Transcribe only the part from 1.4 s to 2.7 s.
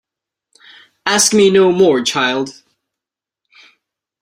no more, child!